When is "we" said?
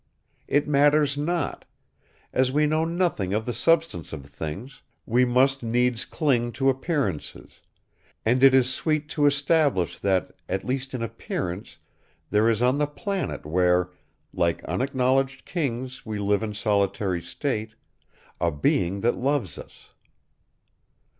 2.51-2.65, 5.05-5.25, 16.03-16.17